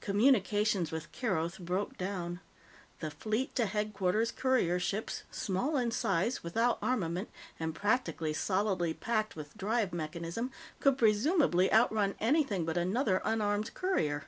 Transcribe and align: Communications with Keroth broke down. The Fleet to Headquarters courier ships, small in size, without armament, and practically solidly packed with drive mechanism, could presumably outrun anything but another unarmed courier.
Communications 0.00 0.92
with 0.92 1.10
Keroth 1.10 1.58
broke 1.58 1.98
down. 1.98 2.38
The 3.00 3.10
Fleet 3.10 3.52
to 3.56 3.66
Headquarters 3.66 4.30
courier 4.30 4.78
ships, 4.78 5.24
small 5.32 5.76
in 5.76 5.90
size, 5.90 6.44
without 6.44 6.78
armament, 6.80 7.30
and 7.58 7.74
practically 7.74 8.32
solidly 8.32 8.94
packed 8.94 9.34
with 9.34 9.58
drive 9.58 9.92
mechanism, 9.92 10.52
could 10.78 10.96
presumably 10.96 11.72
outrun 11.72 12.14
anything 12.20 12.64
but 12.64 12.78
another 12.78 13.20
unarmed 13.24 13.74
courier. 13.74 14.26